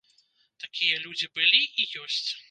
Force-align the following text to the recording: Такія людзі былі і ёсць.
Такія 0.63 0.95
людзі 1.03 1.29
былі 1.35 1.61
і 1.83 1.85
ёсць. 2.05 2.29